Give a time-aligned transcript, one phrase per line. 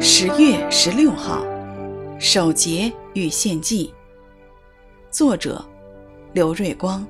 [0.00, 1.44] 十月十六号，
[2.20, 3.92] 守节与献祭。
[5.10, 5.64] 作者：
[6.32, 7.04] 刘瑞光。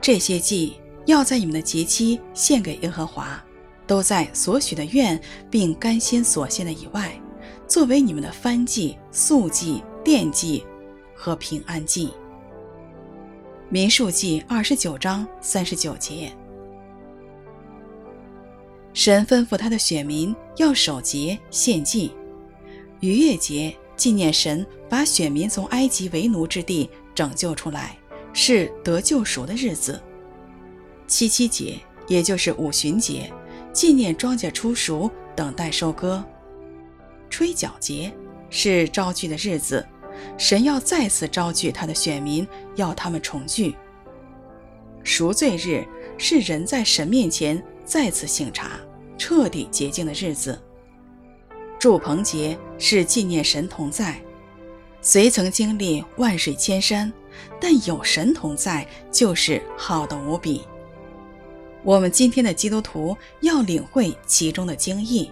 [0.00, 3.38] 这些祭要在你们的节期献给耶和华，
[3.86, 7.20] 都在所许的愿并甘心所献的以外，
[7.68, 10.64] 作为你们的燔祭、素祭、奠祭
[11.14, 12.14] 和平安祭。
[13.68, 16.32] 民数记二十九章三十九节。
[18.94, 22.12] 神吩咐他的选民要守节献祭，
[23.00, 27.96] 逾越节纪念神把选民从埃及为奴之地拯救出来，
[28.34, 30.00] 是得救赎的日子。
[31.06, 33.32] 七七节也就是五旬节，
[33.72, 36.22] 纪念庄稼出熟，等待收割。
[37.30, 38.12] 吹角节
[38.50, 39.86] 是招聚的日子，
[40.36, 43.74] 神要再次招聚他的选民，要他们重聚。
[45.02, 45.82] 赎罪日
[46.18, 47.62] 是人在神面前。
[47.84, 48.80] 再次醒茶，
[49.18, 50.60] 彻底洁净的日子。
[51.78, 54.20] 祝棚节是纪念神同在，
[55.00, 57.12] 虽曾经历万水千山，
[57.60, 60.62] 但有神同在就是好的无比。
[61.82, 65.28] 我们今天的基督徒要领会其中的精义。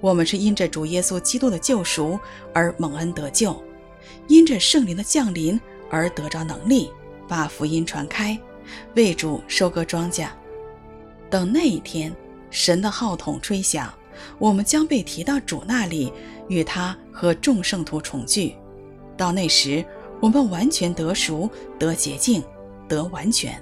[0.00, 2.18] 我们是因着主耶稣基督的救赎
[2.52, 3.62] 而蒙恩得救，
[4.26, 5.60] 因着圣灵的降临
[5.90, 6.90] 而得着能力，
[7.28, 8.38] 把福音传开，
[8.96, 10.28] 为主收割庄稼。
[11.34, 12.14] 等那一天，
[12.48, 13.92] 神的号筒吹响，
[14.38, 16.12] 我们将被提到主那里，
[16.46, 18.54] 与他和众圣徒重聚。
[19.16, 19.84] 到那时，
[20.20, 22.40] 我们完全得赎、得洁净、
[22.86, 23.60] 得完全。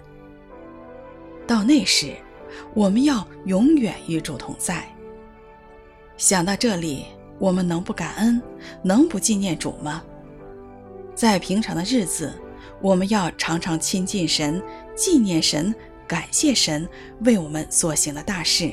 [1.47, 2.15] 到那时，
[2.75, 4.87] 我们要永远与主同在。
[6.19, 7.07] 想到这里，
[7.39, 8.39] 我们能不感恩，
[8.83, 10.03] 能不纪念主吗？
[11.15, 12.35] 在平常的日子，
[12.83, 14.63] 我们要常常亲近神，
[14.95, 15.75] 纪念神。
[16.13, 16.87] 感谢神
[17.25, 18.71] 为我们所行的大事，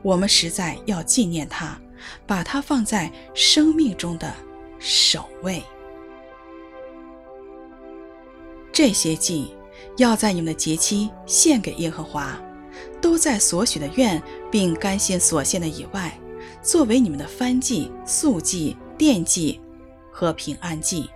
[0.00, 1.78] 我们实在要纪念他，
[2.26, 4.32] 把他放在生命中的
[4.78, 5.62] 首位。
[8.72, 9.54] 这些祭
[9.98, 12.40] 要在你们的节期献给耶和华，
[12.98, 16.18] 都在所许的愿并甘心所献的以外，
[16.62, 19.60] 作为你们的燔祭、素祭、奠祭
[20.10, 21.10] 和平安祭。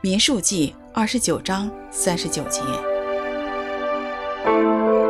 [0.00, 2.62] 民数记二十九章三十九节。
[4.48, 5.07] Thank you.